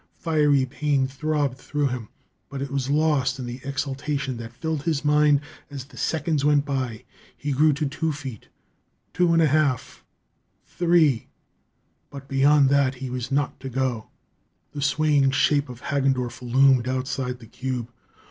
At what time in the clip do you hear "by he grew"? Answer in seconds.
6.65-7.71